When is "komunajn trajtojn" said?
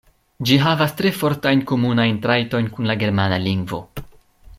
1.71-2.71